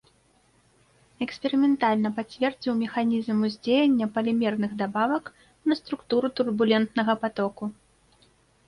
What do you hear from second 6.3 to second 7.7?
турбулентнага патоку.